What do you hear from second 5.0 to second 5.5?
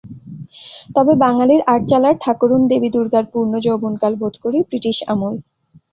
আমল।